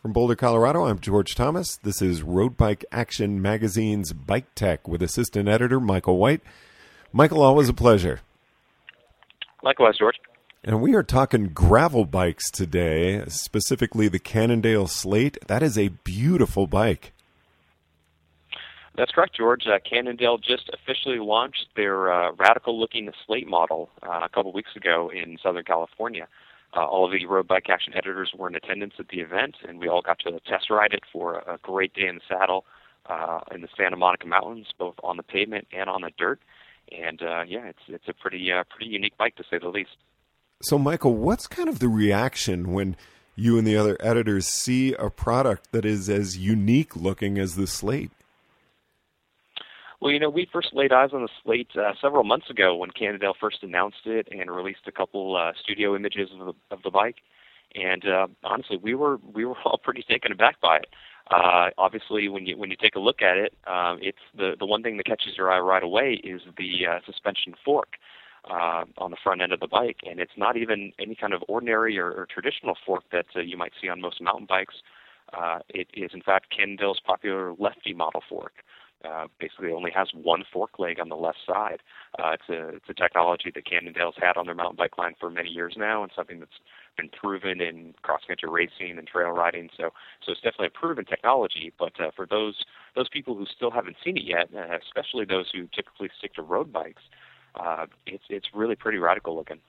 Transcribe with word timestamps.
From 0.00 0.12
Boulder, 0.12 0.36
Colorado, 0.36 0.84
I'm 0.84 1.00
George 1.00 1.34
Thomas. 1.34 1.74
This 1.74 2.00
is 2.00 2.22
Road 2.22 2.56
Bike 2.56 2.84
Action 2.92 3.42
Magazine's 3.42 4.12
Bike 4.12 4.54
Tech 4.54 4.86
with 4.86 5.02
assistant 5.02 5.48
editor 5.48 5.80
Michael 5.80 6.18
White. 6.18 6.40
Michael, 7.12 7.42
always 7.42 7.68
a 7.68 7.74
pleasure. 7.74 8.20
Likewise, 9.64 9.98
George. 9.98 10.14
And 10.62 10.80
we 10.80 10.94
are 10.94 11.02
talking 11.02 11.48
gravel 11.48 12.04
bikes 12.04 12.48
today, 12.48 13.24
specifically 13.26 14.06
the 14.06 14.20
Cannondale 14.20 14.86
Slate. 14.86 15.36
That 15.48 15.64
is 15.64 15.76
a 15.76 15.88
beautiful 15.88 16.68
bike. 16.68 17.12
That's 18.96 19.10
correct, 19.10 19.36
George. 19.36 19.66
Uh, 19.66 19.80
Cannondale 19.84 20.38
just 20.38 20.70
officially 20.72 21.18
launched 21.18 21.66
their 21.74 22.12
uh, 22.12 22.30
radical-looking 22.38 23.10
slate 23.26 23.48
model 23.48 23.90
uh, 24.04 24.20
a 24.22 24.28
couple 24.28 24.52
weeks 24.52 24.76
ago 24.76 25.10
in 25.12 25.38
Southern 25.42 25.64
California. 25.64 26.28
Uh, 26.76 26.84
all 26.84 27.06
of 27.06 27.12
the 27.12 27.24
road 27.26 27.48
bike 27.48 27.66
action 27.70 27.94
editors 27.96 28.32
were 28.36 28.48
in 28.48 28.54
attendance 28.54 28.94
at 28.98 29.08
the 29.08 29.20
event, 29.20 29.56
and 29.66 29.78
we 29.78 29.88
all 29.88 30.02
got 30.02 30.18
to 30.18 30.38
test 30.46 30.70
ride 30.70 30.92
it 30.92 31.02
for 31.10 31.36
a 31.38 31.58
great 31.62 31.94
day 31.94 32.06
in 32.06 32.16
the 32.16 32.20
saddle 32.28 32.64
uh, 33.06 33.40
in 33.54 33.62
the 33.62 33.68
Santa 33.76 33.96
Monica 33.96 34.26
Mountains, 34.26 34.66
both 34.78 34.94
on 35.02 35.16
the 35.16 35.22
pavement 35.22 35.66
and 35.72 35.88
on 35.88 36.02
the 36.02 36.10
dirt. 36.18 36.40
And 36.92 37.22
uh, 37.22 37.42
yeah, 37.46 37.66
it's 37.66 37.82
it's 37.88 38.08
a 38.08 38.12
pretty 38.12 38.50
uh, 38.52 38.64
pretty 38.68 38.90
unique 38.90 39.16
bike 39.16 39.36
to 39.36 39.44
say 39.50 39.58
the 39.58 39.68
least. 39.68 39.96
So, 40.62 40.78
Michael, 40.78 41.14
what's 41.14 41.46
kind 41.46 41.68
of 41.68 41.78
the 41.78 41.88
reaction 41.88 42.72
when 42.72 42.96
you 43.36 43.58
and 43.58 43.66
the 43.66 43.76
other 43.76 43.96
editors 44.00 44.46
see 44.46 44.92
a 44.94 45.08
product 45.08 45.70
that 45.72 45.84
is 45.84 46.10
as 46.10 46.36
unique 46.36 46.96
looking 46.96 47.38
as 47.38 47.54
the 47.54 47.66
Slate? 47.66 48.10
Well, 50.00 50.12
you 50.12 50.20
know, 50.20 50.30
we 50.30 50.48
first 50.52 50.68
laid 50.74 50.92
eyes 50.92 51.10
on 51.12 51.22
the 51.22 51.28
slate 51.42 51.70
uh, 51.76 51.92
several 52.00 52.22
months 52.22 52.50
ago 52.50 52.76
when 52.76 52.90
Cannondale 52.90 53.34
first 53.38 53.62
announced 53.62 54.06
it 54.06 54.28
and 54.30 54.48
released 54.50 54.86
a 54.86 54.92
couple 54.92 55.36
uh, 55.36 55.52
studio 55.60 55.96
images 55.96 56.28
of 56.38 56.46
the, 56.46 56.52
of 56.70 56.82
the 56.84 56.90
bike. 56.90 57.16
And 57.74 58.06
uh, 58.06 58.28
honestly, 58.44 58.76
we 58.80 58.94
were 58.94 59.18
we 59.34 59.44
were 59.44 59.56
all 59.64 59.78
pretty 59.82 60.04
taken 60.08 60.30
aback 60.30 60.60
by 60.60 60.76
it. 60.78 60.86
Uh, 61.30 61.70
obviously, 61.76 62.28
when 62.28 62.46
you 62.46 62.56
when 62.56 62.70
you 62.70 62.76
take 62.80 62.94
a 62.94 63.00
look 63.00 63.22
at 63.22 63.36
it, 63.36 63.54
um, 63.66 63.98
it's 64.00 64.18
the 64.36 64.54
the 64.58 64.66
one 64.66 64.82
thing 64.82 64.96
that 64.98 65.06
catches 65.06 65.36
your 65.36 65.50
eye 65.50 65.58
right 65.58 65.82
away 65.82 66.20
is 66.22 66.42
the 66.56 66.86
uh, 66.86 66.98
suspension 67.04 67.54
fork 67.64 67.94
uh, 68.48 68.84
on 68.98 69.10
the 69.10 69.16
front 69.22 69.42
end 69.42 69.52
of 69.52 69.58
the 69.60 69.66
bike, 69.66 69.98
and 70.08 70.20
it's 70.20 70.32
not 70.36 70.56
even 70.56 70.92
any 71.00 71.16
kind 71.16 71.34
of 71.34 71.42
ordinary 71.48 71.98
or, 71.98 72.12
or 72.12 72.26
traditional 72.32 72.76
fork 72.86 73.02
that 73.10 73.26
uh, 73.34 73.40
you 73.40 73.56
might 73.56 73.72
see 73.82 73.88
on 73.88 74.00
most 74.00 74.22
mountain 74.22 74.46
bikes. 74.48 74.76
Uh, 75.36 75.58
it 75.68 75.88
is 75.92 76.12
in 76.14 76.22
fact 76.22 76.46
Cannondale's 76.56 77.00
popular 77.04 77.52
lefty 77.58 77.92
model 77.92 78.22
fork 78.26 78.52
uh, 78.58 78.62
basically 79.38 79.72
only 79.72 79.90
has 79.90 80.08
one 80.12 80.44
fork 80.52 80.78
leg 80.78 80.98
on 81.00 81.08
the 81.08 81.16
left 81.16 81.38
side. 81.46 81.80
Uh, 82.18 82.32
it's 82.32 82.48
a 82.48 82.76
it's 82.76 82.88
a 82.88 82.94
technology 82.94 83.50
that 83.54 83.64
Cannondale's 83.68 84.16
had 84.20 84.36
on 84.36 84.46
their 84.46 84.54
mountain 84.54 84.76
bike 84.76 84.98
line 84.98 85.14
for 85.18 85.30
many 85.30 85.50
years 85.50 85.74
now, 85.76 86.02
and 86.02 86.12
something 86.14 86.40
that's 86.40 86.58
been 86.96 87.08
proven 87.08 87.60
in 87.60 87.94
cross 88.02 88.22
country 88.26 88.48
racing 88.50 88.98
and 88.98 89.06
trail 89.06 89.30
riding. 89.30 89.70
So 89.76 89.90
so 90.24 90.32
it's 90.32 90.40
definitely 90.40 90.68
a 90.68 90.78
proven 90.78 91.04
technology. 91.04 91.72
But 91.78 91.92
uh, 92.00 92.10
for 92.14 92.26
those 92.26 92.64
those 92.96 93.08
people 93.08 93.34
who 93.34 93.46
still 93.46 93.70
haven't 93.70 93.96
seen 94.04 94.16
it 94.16 94.24
yet, 94.24 94.48
uh, 94.54 94.76
especially 94.76 95.24
those 95.24 95.50
who 95.52 95.68
typically 95.74 96.10
stick 96.18 96.34
to 96.34 96.42
road 96.42 96.72
bikes, 96.72 97.02
uh, 97.54 97.86
it's 98.06 98.24
it's 98.28 98.48
really 98.54 98.76
pretty 98.76 98.98
radical 98.98 99.36
looking. 99.36 99.60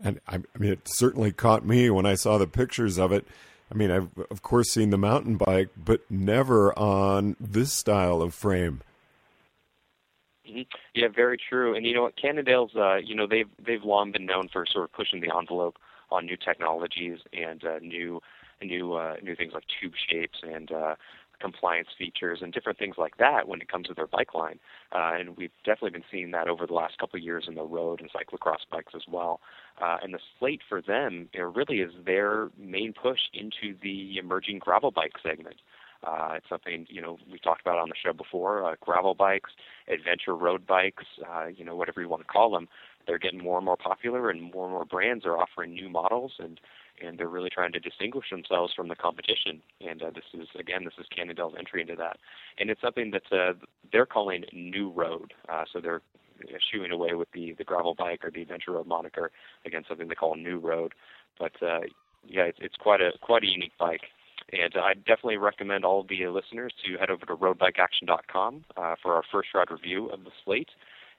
And 0.00 0.20
I 0.26 0.38
mean, 0.58 0.72
it 0.72 0.86
certainly 0.86 1.32
caught 1.32 1.64
me 1.64 1.88
when 1.88 2.04
I 2.04 2.14
saw 2.14 2.36
the 2.38 2.46
pictures 2.46 2.98
of 2.98 3.12
it. 3.12 3.26
I 3.74 3.76
mean, 3.76 3.90
I've 3.90 4.08
of 4.30 4.42
course 4.42 4.70
seen 4.70 4.90
the 4.90 4.98
mountain 4.98 5.36
bike, 5.36 5.70
but 5.76 6.08
never 6.08 6.76
on 6.78 7.36
this 7.40 7.72
style 7.72 8.22
of 8.22 8.32
frame. 8.32 8.82
Mm-hmm. 10.48 10.62
Yeah, 10.94 11.08
very 11.14 11.36
true. 11.36 11.74
And 11.74 11.84
you 11.84 11.94
know 11.94 12.02
what, 12.02 12.16
Cannondale's, 12.16 12.76
uh, 12.76 12.96
you 12.96 13.14
know, 13.14 13.26
they've 13.26 13.48
they've 13.64 13.82
long 13.82 14.12
been 14.12 14.26
known 14.26 14.48
for 14.52 14.64
sort 14.66 14.84
of 14.84 14.92
pushing 14.92 15.20
the 15.20 15.34
envelope 15.36 15.76
on 16.10 16.26
new 16.26 16.36
technologies 16.36 17.18
and 17.32 17.64
uh, 17.64 17.78
new 17.80 18.20
new 18.62 18.94
uh, 18.94 19.16
new 19.22 19.34
things 19.34 19.52
like 19.52 19.64
tube 19.80 19.94
shapes 20.08 20.38
and 20.42 20.70
uh, 20.70 20.94
compliance 21.44 21.88
features 21.98 22.38
and 22.40 22.54
different 22.54 22.78
things 22.78 22.96
like 22.96 23.18
that 23.18 23.46
when 23.46 23.60
it 23.60 23.68
comes 23.68 23.86
to 23.86 23.94
their 23.94 24.06
bike 24.06 24.32
line. 24.32 24.58
Uh, 24.92 25.12
and 25.18 25.36
we've 25.36 25.50
definitely 25.62 25.90
been 25.90 26.10
seeing 26.10 26.30
that 26.30 26.48
over 26.48 26.66
the 26.66 26.72
last 26.72 26.96
couple 26.96 27.18
of 27.18 27.22
years 27.22 27.44
in 27.46 27.54
the 27.54 27.62
road 27.62 28.00
and 28.00 28.10
cyclocross 28.10 28.64
bikes 28.72 28.94
as 28.96 29.02
well. 29.06 29.40
Uh, 29.82 29.98
and 30.02 30.14
the 30.14 30.18
slate 30.38 30.62
for 30.66 30.80
them 30.80 31.28
it 31.34 31.42
really 31.42 31.80
is 31.80 31.92
their 32.06 32.48
main 32.58 32.94
push 32.94 33.20
into 33.34 33.76
the 33.82 34.16
emerging 34.16 34.58
gravel 34.58 34.90
bike 34.90 35.12
segment. 35.22 35.56
Uh, 36.06 36.34
it's 36.36 36.48
something 36.48 36.86
you 36.88 37.00
know 37.00 37.18
we 37.30 37.38
talked 37.38 37.60
about 37.60 37.78
on 37.78 37.88
the 37.88 37.94
show 38.02 38.12
before. 38.12 38.64
Uh, 38.64 38.74
gravel 38.80 39.14
bikes, 39.14 39.50
adventure 39.88 40.34
road 40.34 40.66
bikes, 40.66 41.04
uh, 41.30 41.46
you 41.46 41.64
know 41.64 41.76
whatever 41.76 42.00
you 42.00 42.08
want 42.08 42.22
to 42.22 42.28
call 42.28 42.50
them. 42.50 42.68
They're 43.06 43.18
getting 43.18 43.42
more 43.42 43.58
and 43.58 43.64
more 43.64 43.76
popular, 43.76 44.30
and 44.30 44.52
more 44.52 44.64
and 44.64 44.74
more 44.74 44.84
brands 44.84 45.24
are 45.24 45.38
offering 45.38 45.72
new 45.72 45.88
models 45.88 46.32
and 46.38 46.60
and 47.02 47.18
they're 47.18 47.28
really 47.28 47.50
trying 47.50 47.72
to 47.72 47.80
distinguish 47.80 48.26
themselves 48.30 48.72
from 48.74 48.88
the 48.88 48.96
competition. 48.96 49.62
And 49.80 50.02
uh, 50.02 50.10
this 50.14 50.24
is 50.32 50.48
again, 50.58 50.84
this 50.84 50.94
is 50.98 51.06
Cannondale's 51.14 51.54
entry 51.58 51.80
into 51.80 51.96
that, 51.96 52.18
and 52.58 52.70
it's 52.70 52.80
something 52.80 53.12
that 53.12 53.32
uh, 53.32 53.54
they're 53.92 54.06
calling 54.06 54.44
New 54.52 54.90
Road. 54.90 55.32
Uh, 55.48 55.64
so 55.72 55.80
they're 55.80 56.02
shooing 56.72 56.90
away 56.90 57.14
with 57.14 57.28
the 57.32 57.54
the 57.58 57.64
gravel 57.64 57.94
bike 57.94 58.24
or 58.24 58.30
the 58.30 58.42
adventure 58.42 58.72
road 58.72 58.86
moniker 58.86 59.30
again, 59.64 59.84
something 59.88 60.08
they 60.08 60.14
call 60.14 60.36
New 60.36 60.58
Road. 60.58 60.92
But 61.38 61.52
uh, 61.62 61.80
yeah, 62.26 62.42
it's, 62.42 62.58
it's 62.60 62.76
quite 62.76 63.00
a 63.00 63.12
quite 63.20 63.42
a 63.42 63.50
unique 63.50 63.76
bike. 63.78 64.02
And 64.52 64.76
uh, 64.76 64.80
I 64.80 64.94
definitely 64.94 65.38
recommend 65.38 65.84
all 65.84 66.00
of 66.00 66.08
the 66.08 66.26
listeners 66.28 66.72
to 66.84 66.98
head 66.98 67.10
over 67.10 67.24
to 67.26 67.34
roadbikeaction.com 67.34 68.64
uh, 68.76 68.94
for 69.02 69.14
our 69.14 69.22
first 69.32 69.48
ride 69.54 69.70
review 69.70 70.08
of 70.10 70.24
the 70.24 70.30
slate, 70.44 70.68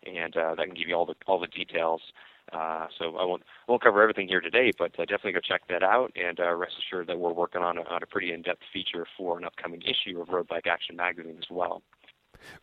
and 0.05 0.35
uh, 0.37 0.55
that 0.55 0.65
can 0.65 0.75
give 0.75 0.87
you 0.87 0.95
all 0.95 1.05
the 1.05 1.15
all 1.25 1.39
the 1.39 1.47
details 1.47 2.01
uh, 2.53 2.87
so 2.97 3.17
I 3.17 3.25
won't 3.25 3.43
won't 3.67 3.81
cover 3.81 4.01
everything 4.01 4.27
here 4.27 4.41
today, 4.41 4.71
but 4.77 4.91
uh, 4.99 5.05
definitely 5.05 5.33
go 5.33 5.39
check 5.39 5.67
that 5.69 5.83
out. 5.83 6.11
And 6.15 6.39
uh, 6.39 6.53
rest 6.53 6.73
assured 6.79 7.07
that 7.07 7.19
we're 7.19 7.33
working 7.33 7.61
on 7.61 7.77
a, 7.77 7.81
on 7.83 8.03
a 8.03 8.05
pretty 8.05 8.31
in-depth 8.31 8.61
feature 8.71 9.05
for 9.17 9.37
an 9.37 9.45
upcoming 9.45 9.81
issue 9.81 10.21
of 10.21 10.29
Road 10.29 10.47
Bike 10.47 10.67
Action 10.67 10.95
magazine 10.95 11.37
as 11.37 11.49
well. 11.49 11.81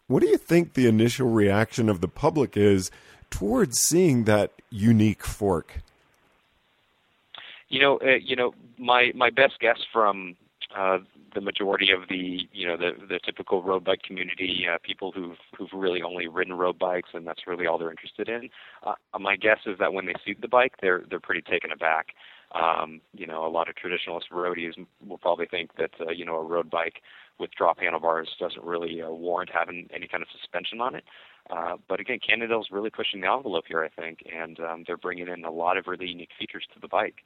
What 0.06 0.22
do 0.22 0.28
you 0.28 0.38
think 0.38 0.74
the 0.74 0.86
initial 0.86 1.28
reaction 1.28 1.88
of 1.88 2.00
the 2.00 2.08
public 2.08 2.56
is 2.56 2.90
towards 3.30 3.78
seeing 3.78 4.24
that 4.24 4.52
unique 4.70 5.24
fork? 5.24 5.80
You 7.68 7.80
know, 7.80 7.98
uh, 7.98 8.18
you 8.22 8.36
know, 8.36 8.54
my 8.78 9.12
my 9.14 9.30
best 9.30 9.58
guess 9.60 9.78
from 9.92 10.36
uh, 10.76 10.98
the 11.34 11.40
majority 11.40 11.90
of 11.90 12.08
the 12.08 12.48
you 12.52 12.66
know 12.66 12.76
the 12.76 12.90
the 13.08 13.18
typical 13.24 13.62
road 13.62 13.84
bike 13.84 14.02
community, 14.02 14.66
uh, 14.72 14.78
people 14.82 15.12
who've 15.12 15.36
who've 15.56 15.72
really 15.72 16.02
only 16.02 16.28
ridden 16.28 16.54
road 16.54 16.78
bikes 16.78 17.10
and 17.14 17.26
that's 17.26 17.46
really 17.46 17.66
all 17.66 17.78
they're 17.78 17.90
interested 17.90 18.28
in. 18.28 18.48
Uh, 18.86 18.94
my 19.18 19.36
guess 19.36 19.58
is 19.66 19.78
that 19.78 19.92
when 19.92 20.06
they 20.06 20.14
see 20.24 20.34
the 20.40 20.48
bike, 20.48 20.74
they're 20.80 21.02
they're 21.08 21.20
pretty 21.20 21.42
taken 21.42 21.72
aback. 21.72 22.08
Um, 22.54 23.00
you 23.14 23.26
know, 23.26 23.46
a 23.46 23.48
lot 23.48 23.68
of 23.68 23.74
traditionalist 23.76 24.30
roadies 24.30 24.74
will 25.06 25.18
probably 25.18 25.46
think 25.46 25.76
that 25.78 25.92
uh, 26.00 26.10
you 26.10 26.24
know 26.24 26.36
a 26.36 26.44
road 26.44 26.70
bike 26.70 27.02
with 27.38 27.50
drop 27.56 27.80
handlebars 27.80 28.28
doesn't 28.38 28.62
really 28.62 29.00
uh, 29.00 29.10
warrant 29.10 29.50
having 29.52 29.88
any 29.94 30.06
kind 30.06 30.22
of 30.22 30.28
suspension 30.38 30.80
on 30.80 30.94
it. 30.94 31.04
Uh, 31.50 31.76
but 31.88 31.98
again, 31.98 32.18
Cannondale's 32.26 32.68
really 32.70 32.90
pushing 32.90 33.20
the 33.20 33.30
envelope 33.30 33.64
here, 33.66 33.82
I 33.82 33.88
think, 33.88 34.20
and 34.32 34.60
um, 34.60 34.84
they're 34.86 34.96
bringing 34.96 35.28
in 35.28 35.44
a 35.44 35.50
lot 35.50 35.76
of 35.76 35.86
really 35.86 36.06
unique 36.06 36.30
features 36.38 36.64
to 36.74 36.80
the 36.80 36.88
bike. 36.88 37.16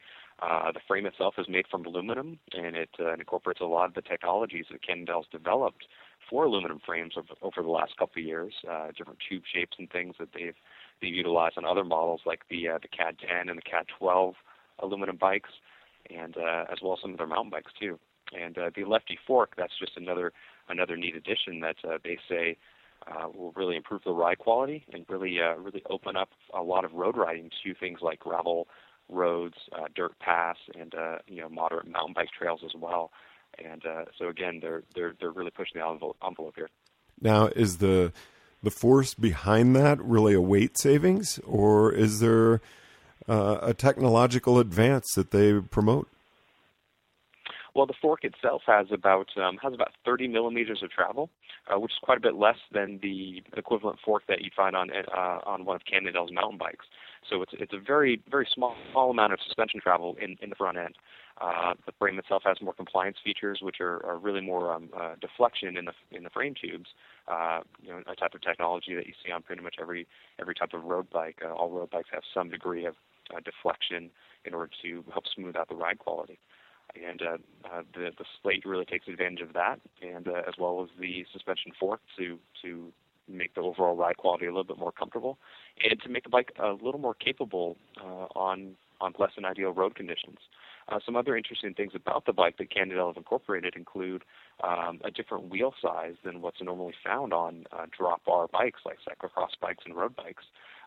Uh, 0.40 0.70
the 0.70 0.80
frame 0.86 1.06
itself 1.06 1.34
is 1.38 1.48
made 1.48 1.64
from 1.70 1.86
aluminum, 1.86 2.38
and 2.52 2.76
it 2.76 2.90
uh, 3.00 3.14
incorporates 3.14 3.60
a 3.60 3.64
lot 3.64 3.86
of 3.88 3.94
the 3.94 4.02
technologies 4.02 4.66
that 4.70 4.86
Cannondale's 4.86 5.26
developed 5.32 5.86
for 6.28 6.44
aluminum 6.44 6.78
frames 6.84 7.14
over, 7.16 7.28
over 7.40 7.62
the 7.62 7.72
last 7.72 7.96
couple 7.96 8.20
of 8.20 8.26
years. 8.26 8.52
Uh, 8.70 8.88
different 8.96 9.18
tube 9.28 9.44
shapes 9.50 9.76
and 9.78 9.90
things 9.90 10.14
that 10.18 10.28
they've 10.34 10.56
they've 11.00 11.14
utilized 11.14 11.56
on 11.56 11.64
other 11.64 11.84
models 11.84 12.20
like 12.26 12.40
the 12.50 12.68
uh, 12.68 12.78
the 12.82 12.88
CAAD10 12.88 13.48
and 13.48 13.58
the 13.58 13.62
CAD 13.62 13.86
12 13.98 14.34
aluminum 14.80 15.16
bikes, 15.16 15.50
and 16.14 16.36
uh, 16.36 16.64
as 16.70 16.78
well 16.82 16.92
as 16.92 16.98
some 17.00 17.12
of 17.12 17.18
their 17.18 17.26
mountain 17.26 17.50
bikes 17.50 17.72
too. 17.80 17.98
And 18.38 18.58
uh, 18.58 18.70
the 18.74 18.84
lefty 18.84 19.18
fork, 19.26 19.54
that's 19.56 19.78
just 19.78 19.96
another 19.96 20.32
another 20.68 20.98
neat 20.98 21.16
addition 21.16 21.60
that 21.60 21.76
uh, 21.82 21.98
they 22.04 22.18
say 22.28 22.58
uh, 23.06 23.28
will 23.28 23.52
really 23.52 23.76
improve 23.76 24.02
the 24.04 24.12
ride 24.12 24.38
quality 24.38 24.84
and 24.92 25.06
really 25.08 25.38
uh, 25.40 25.54
really 25.56 25.82
open 25.88 26.16
up 26.16 26.30
a 26.52 26.62
lot 26.62 26.84
of 26.84 26.92
road 26.92 27.16
riding 27.16 27.50
to 27.64 27.74
things 27.74 28.00
like 28.02 28.18
gravel 28.18 28.66
roads, 29.08 29.56
uh, 29.72 29.86
dirt 29.94 30.18
paths, 30.18 30.60
and 30.78 30.94
uh, 30.94 31.18
you 31.26 31.40
know 31.40 31.48
moderate 31.48 31.86
mountain 31.90 32.14
bike 32.14 32.30
trails 32.36 32.60
as 32.64 32.72
well. 32.74 33.12
And 33.64 33.84
uh, 33.86 34.04
so 34.18 34.28
again, 34.28 34.58
they're 34.60 34.82
they're 34.94 35.14
they're 35.18 35.30
really 35.30 35.50
pushing 35.50 35.80
the 35.80 35.86
envelope, 35.86 36.16
envelope 36.26 36.54
here. 36.56 36.68
Now, 37.20 37.46
is 37.46 37.78
the 37.78 38.12
the 38.62 38.70
force 38.70 39.14
behind 39.14 39.76
that 39.76 40.02
really 40.02 40.34
a 40.34 40.40
weight 40.40 40.78
savings, 40.78 41.38
or 41.44 41.92
is 41.92 42.20
there 42.20 42.60
uh, 43.28 43.58
a 43.62 43.74
technological 43.74 44.58
advance 44.58 45.12
that 45.14 45.30
they 45.30 45.60
promote? 45.60 46.08
Well, 47.76 47.84
the 47.84 47.92
fork 48.00 48.24
itself 48.24 48.62
has 48.66 48.86
about 48.90 49.28
um, 49.36 49.58
has 49.58 49.74
about 49.74 49.92
30 50.06 50.28
millimeters 50.28 50.82
of 50.82 50.90
travel, 50.90 51.28
uh, 51.68 51.78
which 51.78 51.92
is 51.92 51.98
quite 52.02 52.16
a 52.16 52.22
bit 52.22 52.34
less 52.34 52.56
than 52.72 52.98
the 53.02 53.42
equivalent 53.54 53.98
fork 54.02 54.22
that 54.28 54.40
you'd 54.40 54.54
find 54.54 54.74
on 54.74 54.88
uh, 54.90 55.40
on 55.44 55.66
one 55.66 55.76
of 55.76 55.82
Cannondale's 55.84 56.32
mountain 56.32 56.56
bikes. 56.56 56.86
So 57.28 57.42
it's 57.42 57.52
it's 57.52 57.74
a 57.74 57.78
very 57.78 58.22
very 58.30 58.48
small, 58.54 58.74
small 58.92 59.10
amount 59.10 59.34
of 59.34 59.40
suspension 59.46 59.78
travel 59.78 60.16
in, 60.18 60.38
in 60.40 60.48
the 60.48 60.56
front 60.56 60.78
end. 60.78 60.94
Uh, 61.38 61.74
the 61.84 61.92
frame 61.98 62.18
itself 62.18 62.44
has 62.46 62.56
more 62.62 62.72
compliance 62.72 63.18
features, 63.22 63.58
which 63.60 63.76
are, 63.82 64.02
are 64.06 64.16
really 64.16 64.40
more 64.40 64.72
um, 64.72 64.88
uh, 64.98 65.16
deflection 65.20 65.76
in 65.76 65.84
the 65.84 65.92
in 66.12 66.24
the 66.24 66.30
frame 66.30 66.54
tubes. 66.58 66.88
Uh, 67.28 67.60
you 67.82 67.90
know, 67.90 68.00
a 68.10 68.16
type 68.16 68.32
of 68.32 68.40
technology 68.40 68.94
that 68.94 69.06
you 69.06 69.12
see 69.22 69.30
on 69.30 69.42
pretty 69.42 69.60
much 69.60 69.74
every 69.78 70.06
every 70.40 70.54
type 70.54 70.72
of 70.72 70.82
road 70.84 71.10
bike. 71.10 71.40
Uh, 71.44 71.52
all 71.52 71.68
road 71.68 71.90
bikes 71.90 72.08
have 72.10 72.22
some 72.32 72.48
degree 72.48 72.86
of 72.86 72.94
uh, 73.36 73.40
deflection 73.44 74.08
in 74.46 74.54
order 74.54 74.70
to 74.80 75.04
help 75.12 75.24
smooth 75.34 75.56
out 75.56 75.68
the 75.68 75.74
ride 75.74 75.98
quality. 75.98 76.38
And 77.08 77.22
uh, 77.22 77.36
uh, 77.64 77.82
the 77.94 78.10
the 78.16 78.24
Slate 78.42 78.64
really 78.64 78.84
takes 78.84 79.08
advantage 79.08 79.40
of 79.40 79.52
that, 79.54 79.80
and 80.02 80.28
uh, 80.28 80.42
as 80.46 80.54
well 80.58 80.82
as 80.82 80.88
the 81.00 81.24
suspension 81.32 81.72
fork 81.78 82.00
to 82.18 82.38
to 82.62 82.92
make 83.28 83.54
the 83.54 83.60
overall 83.60 83.96
ride 83.96 84.16
quality 84.16 84.46
a 84.46 84.50
little 84.50 84.64
bit 84.64 84.78
more 84.78 84.92
comfortable, 84.92 85.38
and 85.88 86.00
to 86.00 86.08
make 86.08 86.22
the 86.24 86.30
bike 86.30 86.52
a 86.62 86.72
little 86.72 87.00
more 87.00 87.14
capable 87.14 87.76
uh, 88.00 88.26
on 88.36 88.76
on 89.00 89.12
less 89.18 89.30
than 89.36 89.44
ideal 89.44 89.72
road 89.72 89.94
conditions. 89.94 90.38
Uh, 90.88 91.00
some 91.04 91.16
other 91.16 91.36
interesting 91.36 91.74
things 91.74 91.92
about 91.94 92.26
the 92.26 92.32
bike 92.32 92.56
that 92.58 92.70
Cannondale 92.70 93.08
have 93.08 93.16
incorporated 93.16 93.74
include 93.76 94.22
um, 94.62 95.00
a 95.04 95.10
different 95.10 95.50
wheel 95.50 95.74
size 95.82 96.14
than 96.24 96.40
what's 96.40 96.62
normally 96.62 96.94
found 97.04 97.32
on 97.32 97.64
uh, 97.72 97.86
drop 97.96 98.24
bar 98.24 98.46
bikes 98.46 98.80
like 98.86 98.98
cyclocross 99.06 99.50
bikes 99.60 99.82
and 99.84 99.96
road 99.96 100.14
bikes. 100.14 100.44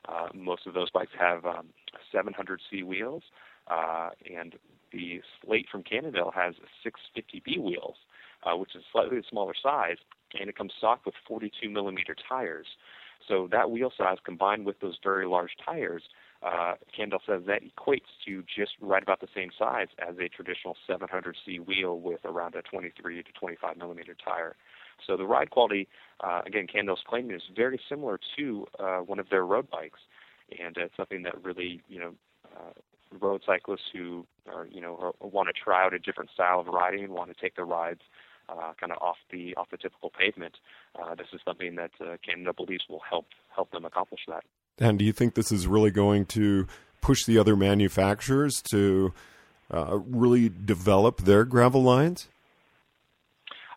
Uh, 0.07 0.27
most 0.33 0.65
of 0.65 0.73
those 0.73 0.89
bikes 0.89 1.11
have 1.19 1.45
um, 1.45 1.67
700C 2.13 2.83
wheels, 2.85 3.23
uh, 3.67 4.09
and 4.33 4.55
the 4.91 5.21
Slate 5.41 5.67
from 5.71 5.83
Cannondale 5.83 6.31
has 6.35 6.55
650B 6.85 7.59
wheels, 7.59 7.95
uh, 8.43 8.55
which 8.57 8.75
is 8.75 8.83
slightly 8.91 9.21
smaller 9.29 9.53
size, 9.61 9.97
and 10.39 10.49
it 10.49 10.57
comes 10.57 10.73
stock 10.77 11.05
with 11.05 11.15
42 11.27 11.69
millimeter 11.69 12.15
tires. 12.27 12.67
So 13.27 13.47
that 13.51 13.69
wheel 13.69 13.91
size 13.97 14.17
combined 14.23 14.65
with 14.65 14.79
those 14.79 14.97
very 15.03 15.27
large 15.27 15.51
tires, 15.63 16.03
uh, 16.41 16.75
Cannondale 16.95 17.21
says 17.27 17.41
that 17.47 17.61
equates 17.63 18.07
to 18.25 18.43
just 18.43 18.71
right 18.81 19.03
about 19.03 19.19
the 19.19 19.27
same 19.35 19.49
size 19.57 19.87
as 19.99 20.15
a 20.17 20.29
traditional 20.29 20.75
700C 20.89 21.65
wheel 21.65 21.99
with 21.99 22.21
around 22.23 22.55
a 22.55 22.61
23 22.61 23.23
to 23.23 23.31
25 23.33 23.77
millimeter 23.77 24.15
tire. 24.23 24.55
So 25.05 25.17
the 25.17 25.25
ride 25.25 25.49
quality, 25.49 25.87
uh, 26.21 26.41
again, 26.45 26.67
Cannondale's 26.67 27.03
claiming 27.07 27.35
is 27.35 27.41
very 27.55 27.79
similar 27.89 28.19
to 28.37 28.65
uh, 28.79 28.97
one 28.99 29.19
of 29.19 29.29
their 29.29 29.45
road 29.45 29.69
bikes, 29.69 29.99
and 30.57 30.75
it's 30.77 30.95
something 30.95 31.23
that 31.23 31.43
really, 31.43 31.81
you 31.89 31.99
know, 31.99 32.13
uh, 32.55 32.71
road 33.19 33.41
cyclists 33.45 33.89
who 33.93 34.25
are, 34.47 34.67
you 34.71 34.81
know, 34.81 35.13
want 35.21 35.47
to 35.47 35.53
try 35.53 35.85
out 35.85 35.93
a 35.93 35.99
different 35.99 36.29
style 36.31 36.59
of 36.59 36.67
riding 36.67 37.03
and 37.03 37.13
want 37.13 37.35
to 37.35 37.41
take 37.41 37.55
their 37.55 37.65
rides 37.65 38.01
uh, 38.49 38.73
kind 38.79 38.91
of 38.91 38.97
off 38.99 39.17
the 39.31 39.55
off 39.55 39.69
the 39.71 39.77
typical 39.77 40.11
pavement. 40.17 40.55
Uh, 40.99 41.15
this 41.15 41.27
is 41.33 41.39
something 41.45 41.75
that 41.75 41.91
uh, 42.01 42.17
Cannondale 42.25 42.53
believes 42.53 42.83
will 42.89 43.01
help 43.07 43.27
help 43.55 43.71
them 43.71 43.85
accomplish 43.85 44.21
that. 44.27 44.43
And 44.79 44.97
do 44.97 45.05
you 45.05 45.13
think 45.13 45.35
this 45.35 45.51
is 45.51 45.67
really 45.67 45.91
going 45.91 46.25
to 46.27 46.67
push 47.01 47.25
the 47.25 47.37
other 47.37 47.55
manufacturers 47.55 48.61
to 48.71 49.13
uh, 49.71 49.99
really 50.05 50.49
develop 50.49 51.21
their 51.21 51.45
gravel 51.45 51.83
lines? 51.83 52.27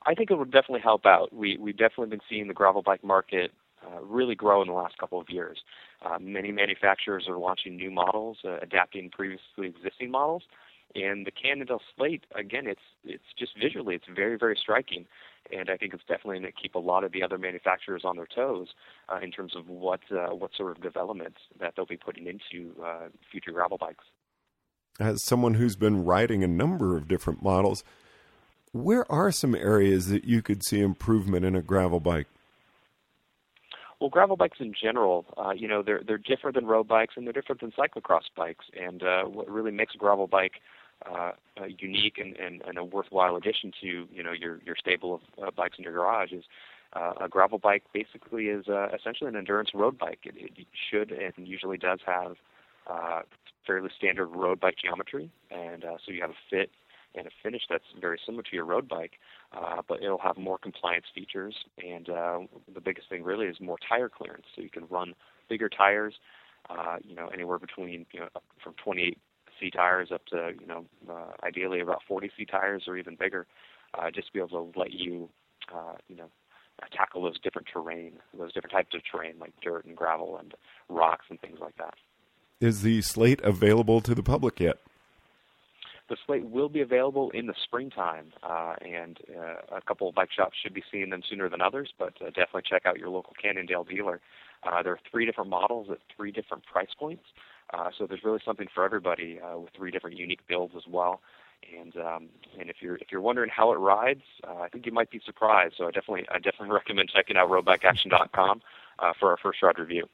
I 0.05 0.15
think 0.15 0.31
it 0.31 0.35
would 0.39 0.51
definitely 0.51 0.81
help 0.81 1.07
out. 1.07 1.33
We 1.33 1.57
we've 1.59 1.77
definitely 1.77 2.09
been 2.09 2.23
seeing 2.29 2.49
the 2.49 2.55
gravel 2.55 2.83
bike 2.83 3.05
market 3.05 3.53
uh, 3.87 4.01
really 4.03 4.35
grow 4.35 4.63
in 4.63 4.69
the 4.69 4.75
last 4.75 4.97
couple 4.99 5.21
of 5.21 5.29
years. 5.29 5.59
Uh, 6.05 6.19
many 6.21 6.53
manufacturers 6.53 7.27
are 7.29 7.39
launching 7.39 7.77
new 7.77 7.91
models, 7.91 8.39
uh, 8.45 8.59
adapting 8.61 9.11
previously 9.11 9.67
existing 9.67 10.11
models, 10.11 10.43
and 10.95 11.27
the 11.27 11.31
Cannondale 11.31 11.81
Slate, 11.97 12.25
again, 12.35 12.67
it's 12.67 12.81
it's 13.05 13.25
just 13.39 13.53
visually, 13.59 13.95
it's 13.95 14.07
very 14.15 14.37
very 14.37 14.57
striking, 14.61 15.07
and 15.51 15.71
I 15.71 15.77
think 15.77 15.95
it's 15.95 16.05
definitely 16.05 16.41
going 16.41 16.53
to 16.53 16.61
keep 16.61 16.75
a 16.75 16.79
lot 16.79 17.05
of 17.05 17.13
the 17.13 17.23
other 17.23 17.39
manufacturers 17.39 18.03
on 18.05 18.17
their 18.17 18.27
toes 18.27 18.69
uh, 19.09 19.19
in 19.23 19.31
terms 19.31 19.57
of 19.57 19.69
what 19.69 20.01
uh, 20.11 20.35
what 20.35 20.51
sort 20.57 20.77
of 20.77 20.83
developments 20.83 21.39
that 21.59 21.75
they'll 21.77 21.87
be 21.87 21.97
putting 21.97 22.27
into 22.27 22.75
future 23.31 23.53
gravel 23.53 23.79
bikes. 23.79 24.05
As 25.01 25.25
someone 25.25 25.55
who's 25.55 25.77
been 25.77 26.05
riding 26.05 26.45
a 26.45 26.49
number 26.49 26.99
of 26.99 27.09
different 27.09 27.43
models, 27.43 27.83
where 28.73 29.11
are 29.11 29.33
some 29.33 29.55
areas 29.55 30.09
that 30.09 30.25
you 30.25 30.43
could 30.43 30.63
see 30.63 30.81
improvement 30.81 31.45
in 31.45 31.57
a 31.57 31.63
gravel 31.63 32.01
bike? 32.01 32.27
Well, 34.03 34.09
gravel 34.11 34.37
bikes 34.37 34.59
in 34.59 34.75
general, 34.75 35.25
uh, 35.39 35.53
you 35.53 35.69
know, 35.69 35.81
they're 35.81 36.01
they're 36.05 36.19
different 36.19 36.57
than 36.57 36.67
road 36.67 36.89
bikes 36.89 37.15
and 37.17 37.25
they're 37.25 37.33
different 37.33 37.61
than 37.61 37.71
cyclocross 37.71 38.23
bikes. 38.37 38.65
And 38.77 39.01
uh, 39.01 39.23
what 39.27 39.49
really 39.49 39.71
makes 39.71 39.95
a 39.95 39.97
gravel 39.97 40.27
bike 40.27 40.55
uh, 41.09 41.31
uh, 41.57 41.67
unique 41.79 42.19
and, 42.19 42.35
and, 42.35 42.63
and 42.63 42.79
a 42.79 42.85
worthwhile 42.85 43.37
addition 43.37 43.71
to 43.81 44.09
you 44.13 44.25
know 44.25 44.33
your 44.33 44.59
your 44.67 44.75
stable 44.75 45.21
of 45.39 45.45
uh, 45.45 45.51
bikes 45.57 45.79
in 45.79 45.85
your 45.85 45.93
garage 45.93 46.33
is 46.33 46.43
uh, 46.95 47.13
a 47.21 47.29
gravel 47.29 47.59
bike. 47.59 47.85
Basically, 47.95 48.47
is 48.47 48.67
uh, 48.67 48.89
essentially 48.89 49.29
an 49.29 49.37
endurance 49.37 49.71
road 49.73 49.97
bike. 49.99 50.19
It, 50.25 50.35
it 50.37 50.67
should 50.91 51.13
and 51.13 51.47
usually 51.47 51.79
does 51.79 52.01
have 52.05 52.33
uh, 52.89 53.21
fairly 53.65 53.91
standard 53.97 54.27
road 54.27 54.59
bike 54.59 54.79
geometry, 54.83 55.31
and 55.53 55.85
uh, 55.85 55.99
so 56.05 56.11
you 56.11 56.23
have 56.23 56.31
a 56.31 56.43
fit 56.51 56.71
and 57.15 57.27
a 57.27 57.31
finish 57.43 57.63
that's 57.69 57.85
very 58.01 58.19
similar 58.25 58.43
to 58.43 58.57
your 58.57 58.65
road 58.65 58.89
bike, 58.89 59.13
uh, 59.53 59.83
but 59.87 60.03
it'll 60.03 60.19
have 60.19 60.37
more 60.37 60.59
compliance 60.59 61.07
features. 61.15 61.55
And 61.83 62.09
uh, 62.09 62.41
the 62.73 62.81
biggest 62.81 63.09
thing 63.09 63.23
really 63.23 63.47
is 63.47 63.57
more 63.61 63.79
tire 63.89 64.09
clearance, 64.09 64.47
so 64.55 64.63
you 64.63 64.71
can 64.71 64.87
run 64.89 65.15
bigger 65.49 65.69
tires. 65.69 66.15
Uh, 66.71 66.97
you 67.03 67.15
know, 67.15 67.29
anywhere 67.29 67.59
between 67.59 68.07
you 68.13 68.21
know 68.21 68.29
from 68.63 68.75
28 68.83 69.19
C 69.61 69.71
tires 69.71 70.11
up 70.13 70.25
to 70.27 70.53
you 70.61 70.67
know 70.67 70.85
uh, 71.11 71.33
ideally 71.45 71.81
about 71.81 72.03
40 72.07 72.31
C 72.37 72.45
tires 72.45 72.85
or 72.87 72.97
even 72.97 73.17
bigger, 73.17 73.47
uh, 73.95 74.11
just 74.11 74.29
to 74.29 74.33
be 74.33 74.39
able 74.39 74.73
to 74.73 74.79
let 74.79 74.93
you 74.93 75.29
uh, 75.75 75.95
you 76.09 76.17
know 76.17 76.31
tackle 76.97 77.23
those 77.23 77.39
different 77.41 77.69
terrain, 77.73 78.15
those 78.37 78.53
different 78.53 78.73
types 78.73 78.95
of 78.95 79.03
terrain 79.11 79.35
like 79.41 79.53
dirt 79.63 79.85
and 79.85 79.97
gravel 79.97 80.37
and 80.39 80.55
rocks 80.89 81.27
and 81.31 81.41
things 81.41 81.59
like 81.61 81.77
that. 81.77 81.95
Is 82.61 82.83
the 82.83 83.03
slate 83.03 83.41
available 83.43 84.01
to 84.03 84.15
the 84.15 84.23
public 84.23 84.61
yet? 84.61 84.79
The 86.13 86.19
slate 86.27 86.45
will 86.45 86.69
be 86.69 86.83
available 86.83 87.31
in 87.31 87.47
the 87.47 87.55
springtime, 87.65 88.35
uh, 88.43 88.75
and 88.83 89.19
uh, 89.35 89.77
a 89.77 89.81
couple 89.81 90.11
of 90.11 90.15
bike 90.15 90.29
shops 90.31 90.59
should 90.63 90.75
be 90.75 90.85
seeing 90.93 91.09
them 91.09 91.23
sooner 91.27 91.49
than 91.49 91.63
others. 91.63 91.89
But 91.99 92.21
uh, 92.21 92.27
definitely 92.27 92.65
check 92.69 92.85
out 92.85 92.99
your 92.99 93.09
local 93.09 93.33
Cannondale 93.41 93.85
dealer. 93.85 94.21
Uh, 94.63 94.83
there 94.83 94.93
are 94.93 95.01
three 95.11 95.25
different 95.25 95.49
models 95.49 95.89
at 95.91 96.01
three 96.15 96.31
different 96.31 96.67
price 96.67 96.91
points, 96.99 97.23
uh, 97.73 97.89
so 97.97 98.07
there's 98.07 98.25
really 98.25 98.41
something 98.45 98.69
for 98.75 98.85
everybody 98.85 99.41
uh, 99.41 99.59
with 99.59 99.71
three 99.75 99.91
different 99.91 100.19
unique 100.19 100.47
builds 100.47 100.75
as 100.77 100.83
well. 100.87 101.23
And 101.75 101.97
um, 101.97 102.29
and 102.61 102.69
if 102.69 102.77
you're 102.83 102.97
if 102.97 103.07
you're 103.11 103.23
wondering 103.23 103.49
how 103.49 103.73
it 103.73 103.77
rides, 103.77 104.25
uh, 104.47 104.61
I 104.61 104.69
think 104.69 104.85
you 104.85 104.93
might 104.93 105.11
be 105.11 105.23
surprised. 105.25 105.77
So 105.79 105.85
I 105.87 105.93
definitely 105.93 106.27
I 106.31 106.41
definitely 106.41 106.69
recommend 106.75 107.09
checking 107.09 107.39
out 107.39 107.49
roadbikeaction.com 107.49 108.61
uh, 108.99 109.13
for 109.19 109.31
our 109.31 109.39
first 109.43 109.63
ride 109.63 109.79
review. 109.79 110.07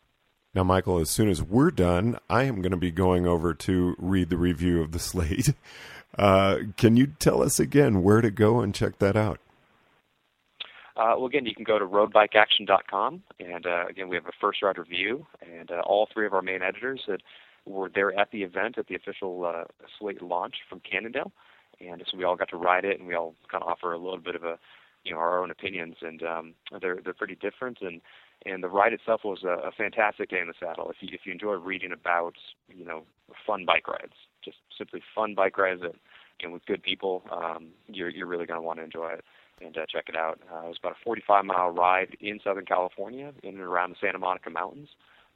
Now, 0.55 0.65
Michael, 0.65 0.99
as 0.99 1.11
soon 1.11 1.29
as 1.29 1.43
we're 1.43 1.71
done, 1.71 2.19
I 2.29 2.45
am 2.45 2.63
going 2.63 2.73
to 2.73 2.79
be 2.79 2.91
going 2.91 3.27
over 3.27 3.53
to 3.55 3.95
read 3.99 4.31
the 4.31 4.37
review 4.37 4.83
of 4.83 4.93
the 4.93 4.99
slate. 4.99 5.55
Uh, 6.17 6.59
can 6.77 6.97
you 6.97 7.07
tell 7.07 7.43
us 7.43 7.61
again 7.61 8.03
where 8.03 8.21
to 8.21 8.31
go 8.31 8.61
and 8.61 8.75
check 8.75 8.99
that 8.99 9.15
out? 9.15 9.39
Uh, 10.97 11.15
well, 11.17 11.27
again, 11.27 11.47
you 11.47 11.55
can 11.55 11.63
go 11.63 11.79
to 11.79 11.87
roadbikeaction.com, 11.87 13.23
and 13.39 13.67
uh, 13.67 13.87
again, 13.89 14.09
we 14.09 14.17
have 14.17 14.27
a 14.27 14.33
first 14.41 14.63
ride 14.63 14.79
review, 14.79 15.25
and 15.41 15.71
uh, 15.71 15.81
all 15.87 16.09
three 16.13 16.27
of 16.27 16.35
our 16.35 16.43
main 16.43 16.61
editors 16.61 17.03
that 17.07 17.21
were 17.67 17.89
there 17.95 18.19
at 18.19 18.33
the 18.33 18.43
event 18.43 18.79
at 18.79 18.89
the 18.89 18.97
official 18.97 19.45
uh, 19.45 19.65
slate 19.99 20.21
launch 20.21 20.55
from 20.69 20.81
Cannondale, 20.81 21.31
and 21.79 22.03
so 22.11 22.17
we 22.19 22.25
all 22.25 22.35
got 22.35 22.49
to 22.49 22.57
ride 22.57 22.85
it, 22.85 22.99
and 22.99 23.07
we 23.07 23.15
all 23.15 23.35
kind 23.49 23.63
of 23.63 23.69
offer 23.69 23.93
a 23.93 23.99
little 23.99 24.19
bit 24.19 24.35
of 24.35 24.43
a, 24.43 24.59
you 25.05 25.13
know, 25.13 25.19
our 25.19 25.41
own 25.41 25.53
opinions, 25.53 25.97
and 26.01 26.23
um, 26.25 26.55
they're 26.81 26.99
they're 27.05 27.15
pretty 27.15 27.37
different, 27.37 27.79
and 27.81 28.01
and 28.47 28.63
the 28.63 28.69
ride 28.69 28.93
itself 28.93 29.23
was 29.25 29.43
a, 29.45 29.69
a 29.69 29.73
fantastic 29.73 30.31
day 30.31 30.41
in 30.41 30.49
the 30.49 30.55
saddle. 30.59 30.91
If 30.91 30.97
you 31.01 31.09
if 31.13 31.21
you 31.25 31.33
enjoy 31.33 31.55
reading 31.55 31.93
about 31.93 32.35
you 32.69 32.85
know 32.85 33.03
fun 33.47 33.65
bike 33.65 33.89
rides, 33.89 34.15
just 34.45 34.59
simply 34.77 35.03
fun 35.15 35.35
bike 35.35 35.59
rides 35.59 35.81
that 35.83 35.95
know 36.43 36.53
with 36.53 36.67
good 36.67 36.83
people, 36.83 37.23
um, 37.31 37.69
you're 37.89 38.11
you're 38.11 38.27
really 38.27 38.47
going 38.47 38.61
to 38.61 38.67
want 38.67 38.79
to 38.79 38.85
enjoy 38.85 39.11
it 39.11 39.25
and 39.61 39.77
uh, 39.77 39.87
check 39.93 40.05
it 40.09 40.17
out. 40.17 40.41
Uh, 40.53 40.67
it 40.67 40.69
was 40.69 40.77
about 40.79 40.93
a 40.93 41.05
45 41.05 41.45
mile 41.45 41.71
ride 41.71 42.17
in 42.21 42.39
Southern 42.43 42.65
California, 42.65 43.33
in 43.43 43.55
and 43.55 43.61
around 43.61 43.91
the 43.91 43.97
Santa 44.01 44.19
Monica 44.19 44.51
Mountains, 44.51 44.89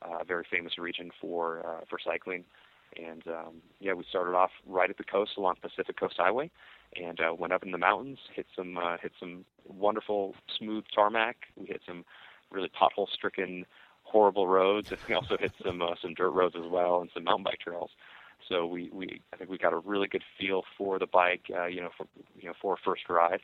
uh, 0.03 0.19
a 0.21 0.25
very 0.25 0.45
famous 0.51 0.79
region 0.79 1.11
for 1.21 1.61
uh, 1.67 1.85
for 1.89 1.99
cycling. 2.03 2.45
And 2.97 3.27
um, 3.27 3.55
yeah, 3.81 3.95
we 3.95 4.05
started 4.09 4.35
off 4.37 4.51
right 4.67 4.91
at 4.91 4.99
the 4.99 5.05
coast 5.05 5.33
along 5.39 5.57
Pacific 5.63 5.99
Coast 5.99 6.17
Highway, 6.19 6.51
and 6.95 7.19
uh, 7.21 7.35
went 7.35 7.53
up 7.53 7.63
in 7.63 7.71
the 7.71 7.79
mountains, 7.79 8.19
hit 8.35 8.47
some 8.55 8.77
uh, 8.77 8.97
hit 9.03 9.13
some 9.19 9.45
wonderful 9.67 10.35
smooth 10.59 10.85
tarmac. 10.95 11.37
We 11.57 11.67
hit 11.67 11.81
some 11.87 12.05
really 12.53 12.71
pothole-stricken, 12.71 13.67
horrible 14.05 14.47
roads. 14.47 14.91
And 14.91 15.01
we 15.09 15.15
also 15.15 15.37
hit 15.39 15.53
some 15.65 15.83
uh, 15.83 15.95
some 16.01 16.15
dirt 16.15 16.31
roads 16.31 16.55
as 16.57 16.71
well 16.71 17.01
and 17.01 17.11
some 17.13 17.25
mountain 17.25 17.45
bike 17.45 17.61
trails. 17.61 17.91
So 18.49 18.67
we, 18.67 18.91
we 18.93 19.21
I 19.33 19.37
think 19.37 19.51
we 19.51 19.59
got 19.59 19.73
a 19.73 19.79
really 19.79 20.09
good 20.09 20.25
feel 20.39 20.63
for 20.77 20.99
the 20.99 21.07
bike, 21.07 21.47
uh, 21.55 21.67
you 21.67 21.81
know, 21.81 21.91
for 21.97 22.07
you 22.39 22.49
know 22.49 22.55
for 22.61 22.75
a 22.75 22.77
first 22.85 23.09
ride. 23.09 23.41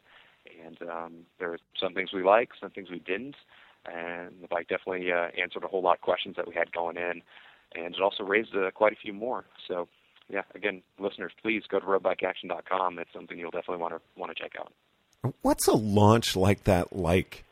And 0.65 0.79
um, 0.88 1.12
there 1.38 1.50
were 1.50 1.59
some 1.79 1.95
things 1.95 2.12
we 2.12 2.23
liked, 2.23 2.55
some 2.61 2.71
things 2.71 2.91
we 2.91 3.00
didn't, 3.00 3.37
and 3.85 4.33
the 4.41 4.49
bike 4.49 4.69
definitely 4.69 5.12
uh, 5.12 5.29
answered 5.41 5.62
a 5.65 5.69
whole 5.69 5.83
lot 5.83 5.97
of 5.97 6.00
questions 6.00 6.37
that 6.37 6.49
we 6.49 6.55
had 6.55 6.73
going 6.73 6.97
in, 6.97 7.23
and 7.75 7.95
it 7.95 8.00
also 8.00 8.25
raised 8.25 8.55
uh, 8.57 8.71
quite 8.71 8.93
a 8.93 8.97
few 8.97 9.12
more. 9.12 9.45
So 9.67 9.88
yeah, 10.29 10.43
again, 10.55 10.83
listeners, 10.99 11.33
please 11.43 11.62
go 11.69 11.81
to 11.81 11.87
roadbikeaction.com. 11.87 12.99
It's 12.99 13.12
something 13.12 13.38
you'll 13.38 13.50
definitely 13.50 13.79
want 13.79 13.95
to 13.95 14.00
want 14.17 14.35
to 14.35 14.43
check 14.43 14.53
out. 14.59 14.73
What's 15.43 15.67
a 15.67 15.75
launch 15.75 16.37
like 16.37 16.65
that 16.65 16.95
like? 16.95 17.45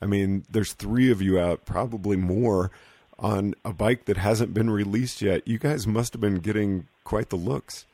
I 0.00 0.06
mean, 0.06 0.44
there's 0.50 0.72
three 0.72 1.10
of 1.10 1.20
you 1.20 1.38
out, 1.38 1.64
probably 1.64 2.16
more, 2.16 2.70
on 3.18 3.54
a 3.64 3.72
bike 3.72 4.06
that 4.06 4.16
hasn't 4.16 4.54
been 4.54 4.70
released 4.70 5.20
yet. 5.20 5.46
You 5.46 5.58
guys 5.58 5.86
must 5.86 6.14
have 6.14 6.20
been 6.20 6.38
getting 6.38 6.86
quite 7.04 7.28
the 7.28 7.36
looks. 7.36 7.86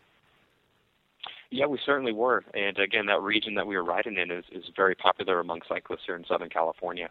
Yeah, 1.50 1.66
we 1.66 1.78
certainly 1.84 2.12
were. 2.12 2.44
And 2.54 2.78
again, 2.78 3.06
that 3.06 3.22
region 3.22 3.54
that 3.54 3.66
we 3.66 3.76
were 3.76 3.84
riding 3.84 4.16
in 4.16 4.30
is, 4.30 4.44
is 4.52 4.64
very 4.76 4.94
popular 4.94 5.40
among 5.40 5.62
cyclists 5.68 6.02
here 6.06 6.16
in 6.16 6.24
Southern 6.24 6.50
California. 6.50 7.08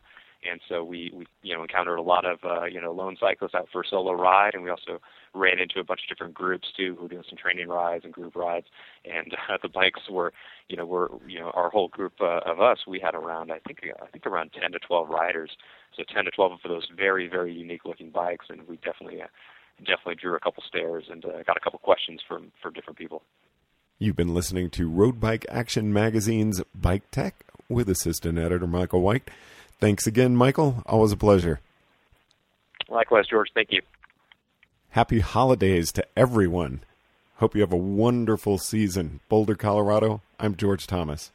And 0.49 0.59
so 0.67 0.83
we 0.83 1.11
we 1.13 1.25
you 1.41 1.55
know 1.55 1.61
encountered 1.61 1.97
a 1.97 2.01
lot 2.01 2.25
of 2.25 2.39
uh, 2.43 2.65
you 2.65 2.81
know 2.81 2.91
lone 2.91 3.17
cyclists 3.19 3.55
out 3.55 3.67
for 3.71 3.81
a 3.81 3.87
solo 3.87 4.13
ride, 4.13 4.53
and 4.53 4.63
we 4.63 4.69
also 4.69 4.99
ran 5.33 5.59
into 5.59 5.79
a 5.79 5.83
bunch 5.83 6.01
of 6.03 6.09
different 6.09 6.33
groups 6.33 6.67
too 6.75 6.95
who 6.95 7.03
were 7.03 7.09
doing 7.09 7.23
some 7.27 7.37
training 7.37 7.67
rides 7.67 8.03
and 8.03 8.13
group 8.13 8.35
rides, 8.35 8.67
and 9.05 9.33
uh, 9.49 9.57
the 9.61 9.69
bikes 9.69 10.01
were 10.09 10.33
you 10.69 10.77
know 10.77 10.85
were 10.85 11.11
you 11.27 11.39
know 11.39 11.51
our 11.53 11.69
whole 11.69 11.87
group 11.87 12.13
uh, 12.21 12.39
of 12.45 12.61
us 12.61 12.79
we 12.87 12.99
had 12.99 13.15
around 13.15 13.51
I 13.51 13.59
think 13.59 13.79
I 14.01 14.07
think 14.07 14.25
around 14.25 14.51
10 14.59 14.71
to 14.71 14.79
12 14.79 15.09
riders, 15.09 15.51
so 15.95 16.03
10 16.13 16.25
to 16.25 16.31
12 16.31 16.51
of 16.53 16.59
those 16.63 16.87
very 16.95 17.27
very 17.27 17.53
unique 17.53 17.85
looking 17.85 18.09
bikes, 18.09 18.47
and 18.49 18.67
we 18.67 18.77
definitely 18.77 19.21
uh, 19.21 19.27
definitely 19.79 20.15
drew 20.15 20.35
a 20.35 20.39
couple 20.39 20.63
stares 20.67 21.05
and 21.09 21.25
uh, 21.25 21.43
got 21.45 21.57
a 21.57 21.61
couple 21.61 21.79
questions 21.79 22.21
from 22.27 22.51
from 22.61 22.73
different 22.73 22.97
people. 22.97 23.23
You've 23.97 24.17
been 24.17 24.33
listening 24.33 24.69
to 24.71 24.89
Road 24.89 25.21
Bike 25.21 25.45
Action 25.47 25.93
Magazine's 25.93 26.61
Bike 26.73 27.09
Tech 27.11 27.45
with 27.69 27.89
assistant 27.89 28.37
editor 28.37 28.67
Michael 28.67 29.01
White. 29.01 29.29
Thanks 29.85 30.07
again, 30.07 30.35
Michael. 30.35 30.81
Always 30.87 31.11
a 31.11 31.15
pleasure. 31.15 31.59
Likewise, 32.89 33.27
George. 33.27 33.51
Thank 33.53 33.71
you. 33.71 33.83
Happy 34.89 35.19
holidays 35.19 35.91
to 35.91 36.03
everyone. 36.17 36.81
Hope 37.35 37.53
you 37.53 37.61
have 37.61 37.71
a 37.71 37.77
wonderful 37.77 38.57
season. 38.57 39.19
Boulder, 39.29 39.53
Colorado, 39.53 40.23
I'm 40.39 40.55
George 40.55 40.87
Thomas. 40.87 41.31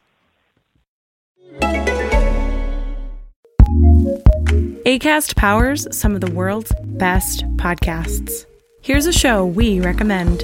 ACAST 4.85 5.37
powers 5.37 5.87
some 5.97 6.17
of 6.17 6.21
the 6.21 6.33
world's 6.33 6.73
best 6.83 7.45
podcasts. 7.57 8.47
Here's 8.83 9.07
a 9.07 9.13
show 9.13 9.47
we 9.47 9.79
recommend. 9.79 10.43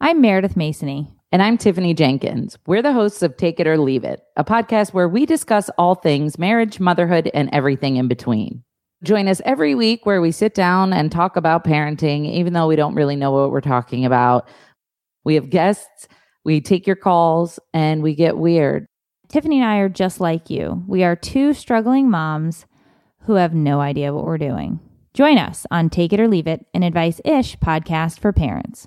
I'm 0.00 0.20
Meredith 0.20 0.54
Masony. 0.54 1.08
And 1.34 1.42
I'm 1.42 1.58
Tiffany 1.58 1.94
Jenkins. 1.94 2.56
We're 2.64 2.80
the 2.80 2.92
hosts 2.92 3.20
of 3.20 3.36
Take 3.36 3.58
It 3.58 3.66
or 3.66 3.76
Leave 3.76 4.04
It, 4.04 4.20
a 4.36 4.44
podcast 4.44 4.92
where 4.92 5.08
we 5.08 5.26
discuss 5.26 5.68
all 5.76 5.96
things 5.96 6.38
marriage, 6.38 6.78
motherhood, 6.78 7.28
and 7.34 7.50
everything 7.52 7.96
in 7.96 8.06
between. 8.06 8.62
Join 9.02 9.26
us 9.26 9.42
every 9.44 9.74
week 9.74 10.06
where 10.06 10.20
we 10.20 10.30
sit 10.30 10.54
down 10.54 10.92
and 10.92 11.10
talk 11.10 11.34
about 11.34 11.64
parenting, 11.64 12.32
even 12.32 12.52
though 12.52 12.68
we 12.68 12.76
don't 12.76 12.94
really 12.94 13.16
know 13.16 13.32
what 13.32 13.50
we're 13.50 13.60
talking 13.60 14.04
about. 14.04 14.48
We 15.24 15.34
have 15.34 15.50
guests, 15.50 16.06
we 16.44 16.60
take 16.60 16.86
your 16.86 16.94
calls, 16.94 17.58
and 17.72 18.00
we 18.00 18.14
get 18.14 18.38
weird. 18.38 18.86
Tiffany 19.26 19.58
and 19.58 19.68
I 19.68 19.78
are 19.78 19.88
just 19.88 20.20
like 20.20 20.50
you. 20.50 20.84
We 20.86 21.02
are 21.02 21.16
two 21.16 21.52
struggling 21.52 22.08
moms 22.08 22.64
who 23.22 23.34
have 23.34 23.54
no 23.54 23.80
idea 23.80 24.14
what 24.14 24.24
we're 24.24 24.38
doing. 24.38 24.78
Join 25.14 25.38
us 25.38 25.66
on 25.72 25.90
Take 25.90 26.12
It 26.12 26.20
or 26.20 26.28
Leave 26.28 26.46
It, 26.46 26.64
an 26.72 26.84
advice 26.84 27.20
ish 27.24 27.56
podcast 27.56 28.20
for 28.20 28.32
parents. 28.32 28.86